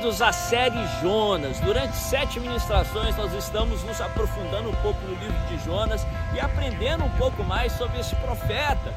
[0.00, 1.60] bem-vindos à série Jonas.
[1.60, 7.04] Durante sete ministrações, nós estamos nos aprofundando um pouco no livro de Jonas e aprendendo
[7.04, 8.92] um pouco mais sobre esse profeta.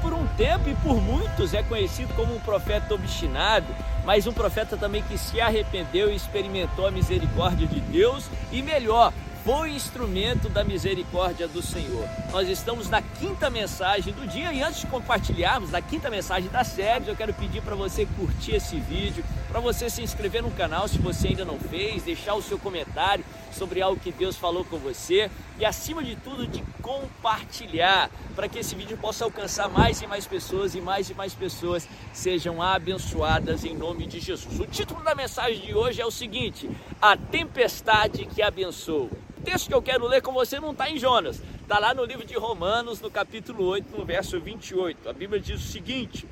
[0.00, 3.66] Por um tempo e por muitos é conhecido como um profeta obstinado,
[4.04, 9.12] mas um profeta também que se arrependeu e experimentou a misericórdia de Deus e melhor,
[9.44, 12.08] foi instrumento da misericórdia do Senhor.
[12.30, 16.64] Nós estamos na quinta mensagem do dia e antes de compartilharmos a quinta mensagem da
[16.64, 20.88] série, eu quero pedir para você curtir esse vídeo, para você se inscrever no canal
[20.88, 24.78] se você ainda não fez, deixar o seu comentário sobre algo que Deus falou com
[24.78, 30.06] você e acima de tudo de compartilhar para que esse vídeo possa alcançar mais e
[30.06, 34.60] mais pessoas e mais e mais pessoas sejam abençoadas em nome de Jesus.
[34.60, 39.08] O título da mensagem de hoje é o seguinte: A tempestade que abençoa
[39.48, 42.26] texto que eu quero ler com você não está em Jonas, está lá no livro
[42.26, 45.08] de Romanos, no capítulo 8, no verso 28.
[45.08, 46.28] A Bíblia diz o seguinte: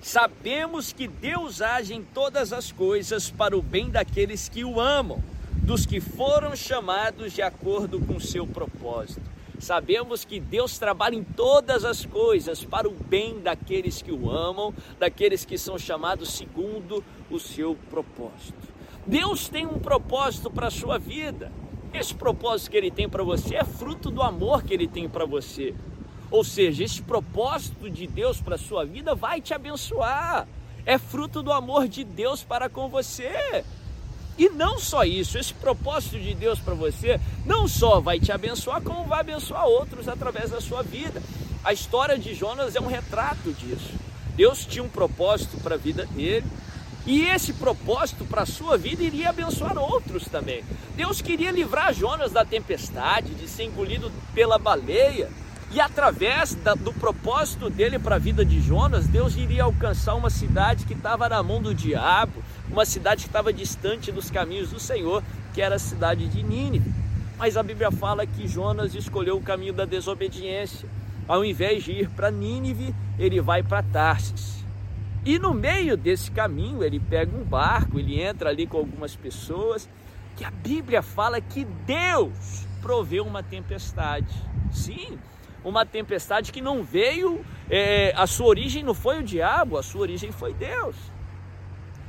[0.00, 5.22] Sabemos que Deus age em todas as coisas para o bem daqueles que o amam,
[5.52, 9.30] dos que foram chamados de acordo com seu propósito.
[9.60, 14.74] Sabemos que Deus trabalha em todas as coisas para o bem daqueles que o amam,
[14.98, 18.72] daqueles que são chamados segundo o seu propósito.
[19.06, 21.52] Deus tem um propósito para a sua vida.
[21.92, 25.26] Esse propósito que ele tem para você é fruto do amor que ele tem para
[25.26, 25.74] você.
[26.30, 30.48] Ou seja, esse propósito de Deus para sua vida vai te abençoar.
[30.86, 33.62] É fruto do amor de Deus para com você.
[34.38, 38.80] E não só isso, esse propósito de Deus para você não só vai te abençoar,
[38.80, 41.22] como vai abençoar outros através da sua vida.
[41.62, 43.90] A história de Jonas é um retrato disso.
[44.34, 46.46] Deus tinha um propósito para a vida dele,
[47.04, 50.62] e esse propósito para a sua vida iria abençoar outros também.
[50.96, 55.28] Deus queria livrar Jonas da tempestade, de ser engolido pela baleia.
[55.72, 60.30] E através da, do propósito dele para a vida de Jonas, Deus iria alcançar uma
[60.30, 64.78] cidade que estava na mão do diabo, uma cidade que estava distante dos caminhos do
[64.78, 65.24] Senhor,
[65.54, 66.92] que era a cidade de Nínive.
[67.38, 70.88] Mas a Bíblia fala que Jonas escolheu o caminho da desobediência.
[71.26, 74.61] Ao invés de ir para Nínive, ele vai para Tarsis.
[75.24, 79.88] E no meio desse caminho, ele pega um barco, ele entra ali com algumas pessoas,
[80.36, 84.34] que a Bíblia fala que Deus proveu uma tempestade.
[84.72, 85.18] Sim,
[85.64, 90.00] uma tempestade que não veio, é, a sua origem não foi o diabo, a sua
[90.00, 90.96] origem foi Deus.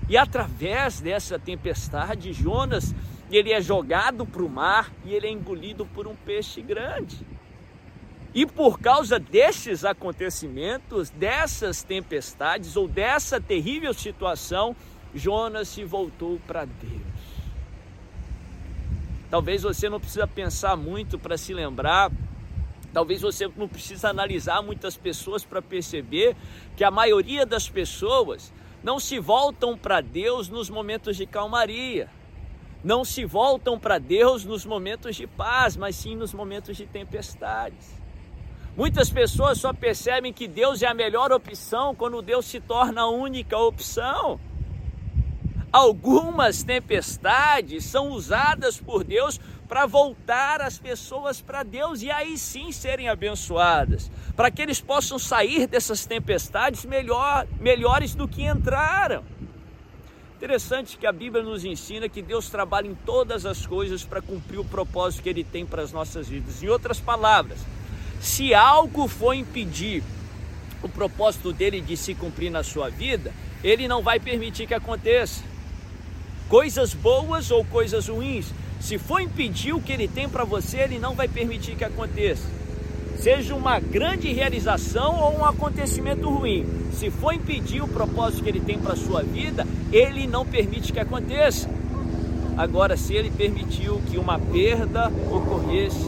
[0.09, 2.95] E através dessa tempestade, Jonas,
[3.31, 7.25] ele é jogado para o mar e ele é engolido por um peixe grande.
[8.33, 14.75] E por causa desses acontecimentos, dessas tempestades ou dessa terrível situação,
[15.13, 17.03] Jonas se voltou para Deus.
[19.29, 22.11] Talvez você não precisa pensar muito para se lembrar,
[22.91, 26.35] talvez você não precisa analisar muitas pessoas para perceber
[26.75, 28.51] que a maioria das pessoas
[28.83, 32.09] não se voltam para Deus nos momentos de calmaria.
[32.83, 38.02] Não se voltam para Deus nos momentos de paz, mas sim nos momentos de tempestades.
[38.75, 43.09] Muitas pessoas só percebem que Deus é a melhor opção quando Deus se torna a
[43.09, 44.39] única opção.
[45.71, 52.71] Algumas tempestades são usadas por Deus para voltar as pessoas para Deus e aí sim
[52.71, 59.23] serem abençoadas, para que eles possam sair dessas tempestades melhor, melhores do que entraram.
[60.35, 64.59] Interessante que a Bíblia nos ensina que Deus trabalha em todas as coisas para cumprir
[64.59, 66.61] o propósito que Ele tem para as nossas vidas.
[66.61, 67.59] Em outras palavras,
[68.23, 70.01] se algo for impedir
[70.81, 75.41] o propósito dele de se cumprir na sua vida, ele não vai permitir que aconteça.
[76.47, 78.45] Coisas boas ou coisas ruins,
[78.79, 82.47] se for impedir o que ele tem para você, ele não vai permitir que aconteça.
[83.19, 88.61] Seja uma grande realização ou um acontecimento ruim, se for impedir o propósito que ele
[88.61, 91.69] tem para sua vida, ele não permite que aconteça.
[92.55, 96.07] Agora, se ele permitiu que uma perda ocorresse,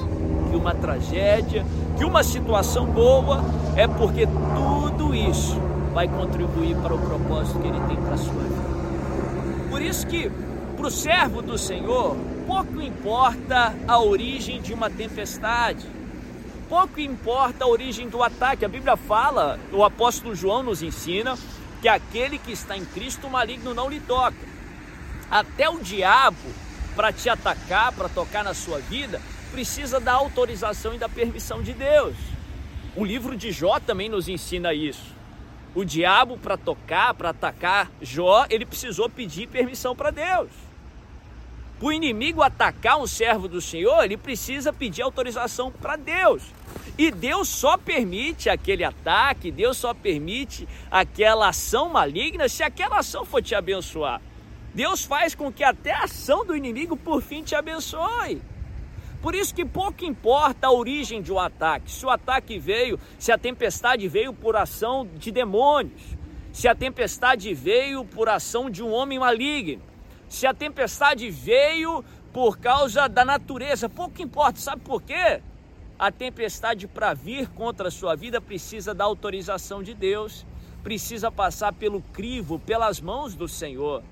[0.50, 1.66] que uma tragédia,
[1.98, 3.44] que uma situação boa
[3.76, 5.60] é porque tudo isso
[5.94, 9.70] vai contribuir para o propósito que ele tem para a sua vida.
[9.70, 10.30] Por isso que
[10.76, 15.86] para o servo do Senhor, pouco importa a origem de uma tempestade,
[16.68, 18.66] pouco importa a origem do ataque.
[18.66, 21.38] A Bíblia fala, o apóstolo João nos ensina,
[21.82, 24.36] que aquele que está em Cristo, o maligno não lhe toca.
[25.32, 26.38] Até o diabo,
[26.96, 29.22] para te atacar, para tocar na sua vida,
[29.56, 32.14] precisa da autorização e da permissão de Deus.
[32.94, 35.16] O livro de Jó também nos ensina isso.
[35.74, 40.50] O diabo, para tocar, para atacar Jó, ele precisou pedir permissão para Deus.
[41.80, 46.44] Para o inimigo atacar um servo do Senhor, ele precisa pedir autorização para Deus.
[46.98, 53.24] E Deus só permite aquele ataque, Deus só permite aquela ação maligna se aquela ação
[53.24, 54.22] for te abençoar.
[54.74, 58.42] Deus faz com que até a ação do inimigo por fim te abençoe.
[59.22, 61.92] Por isso que pouco importa a origem de um ataque.
[61.92, 66.02] Se o ataque veio, se a tempestade veio por ação de demônios,
[66.52, 69.82] se a tempestade veio por ação de um homem maligno,
[70.30, 75.42] se a tempestade veio por causa da natureza, pouco importa, sabe por quê?
[75.98, 80.46] A tempestade para vir contra a sua vida precisa da autorização de Deus,
[80.84, 84.04] precisa passar pelo crivo, pelas mãos do Senhor.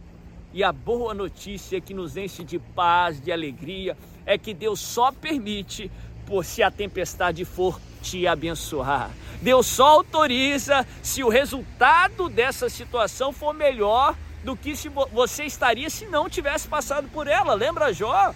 [0.53, 5.11] E a boa notícia que nos enche de paz, de alegria, é que Deus só
[5.11, 5.89] permite
[6.27, 9.09] por se a tempestade for te abençoar.
[9.41, 15.89] Deus só autoriza se o resultado dessa situação for melhor do que se você estaria
[15.89, 17.55] se não tivesse passado por ela.
[17.55, 18.33] Lembra Jó?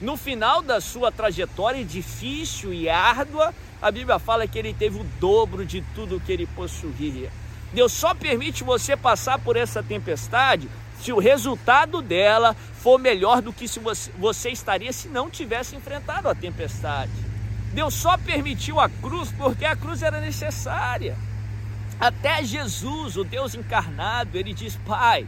[0.00, 3.52] No final da sua trajetória difícil e árdua,
[3.82, 7.30] a Bíblia fala que ele teve o dobro de tudo que ele possuía.
[7.72, 10.68] Deus só permite você passar por essa tempestade
[11.00, 15.76] se o resultado dela for melhor do que se você, você estaria se não tivesse
[15.76, 17.12] enfrentado a tempestade.
[17.72, 21.16] Deus só permitiu a cruz porque a cruz era necessária.
[21.98, 25.26] Até Jesus, o Deus encarnado, ele diz: Pai,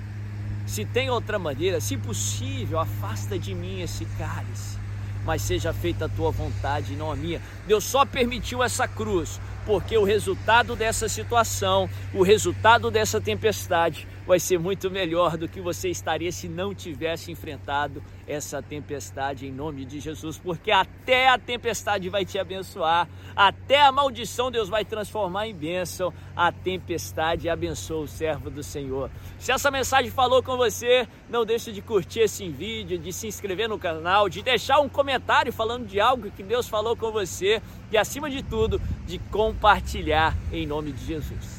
[0.66, 4.78] se tem outra maneira, se possível, afasta de mim esse cálice,
[5.24, 7.40] mas seja feita a tua vontade e não a minha.
[7.66, 14.38] Deus só permitiu essa cruz, porque o resultado dessa situação, o resultado dessa tempestade, vai
[14.38, 19.86] ser muito melhor do que você estaria se não tivesse enfrentado essa tempestade em nome
[19.86, 25.48] de Jesus, porque até a tempestade vai te abençoar, até a maldição Deus vai transformar
[25.48, 26.12] em bênção.
[26.36, 29.10] A tempestade abençoa o servo do Senhor.
[29.38, 33.66] Se essa mensagem falou com você, não deixe de curtir esse vídeo, de se inscrever
[33.66, 37.96] no canal, de deixar um comentário falando de algo que Deus falou com você e
[37.96, 41.57] acima de tudo, de compartilhar em nome de Jesus.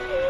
[0.00, 0.29] Yeah.